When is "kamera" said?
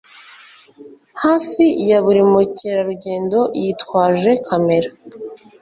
4.47-4.89